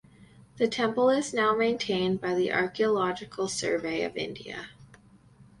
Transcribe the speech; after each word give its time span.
The 0.57 0.67
temple 0.67 1.11
is 1.11 1.31
now 1.31 1.53
maintained 1.53 2.21
by 2.21 2.33
the 2.33 2.51
Archaeological 2.51 3.47
Survey 3.47 4.01
of 4.03 4.17
India. 4.17 4.69